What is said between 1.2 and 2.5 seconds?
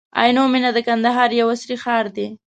یو عصري ښار دی.